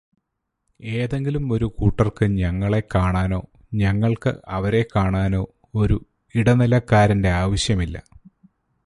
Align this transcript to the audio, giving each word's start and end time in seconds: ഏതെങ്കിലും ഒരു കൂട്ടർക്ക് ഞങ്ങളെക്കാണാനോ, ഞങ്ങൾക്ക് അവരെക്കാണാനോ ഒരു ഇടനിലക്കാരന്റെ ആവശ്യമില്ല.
ഏതെങ്കിലും 0.81 1.53
ഒരു 1.53 1.65
കൂട്ടർക്ക് 1.65 2.25
ഞങ്ങളെക്കാണാനോ, 2.25 3.41
ഞങ്ങൾക്ക് 3.73 4.33
അവരെക്കാണാനോ 4.47 5.47
ഒരു 5.75 6.05
ഇടനിലക്കാരന്റെ 6.35 7.29
ആവശ്യമില്ല. 7.29 8.03